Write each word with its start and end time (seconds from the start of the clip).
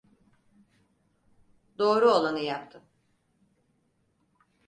Doğru 1.77 2.11
olanı 2.11 2.39
yaptın. 2.39 2.81